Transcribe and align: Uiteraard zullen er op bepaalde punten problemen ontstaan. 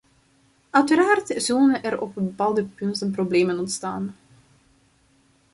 Uiteraard 0.71 1.33
zullen 1.43 1.83
er 1.83 2.01
op 2.01 2.13
bepaalde 2.13 2.63
punten 2.65 3.11
problemen 3.11 3.59
ontstaan. 3.59 4.15